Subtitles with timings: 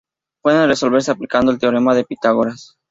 [0.41, 2.75] Puede resolverse aplicando el teorema de Pitágoras.